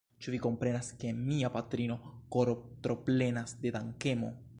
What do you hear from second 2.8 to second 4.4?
troplenas de dankemo?